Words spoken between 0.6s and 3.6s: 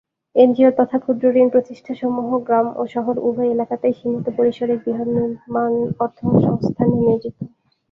তথা ক্ষুদ্রঋণ প্রতিষ্ঠানসমূহ গ্রাম ও শহর উভয়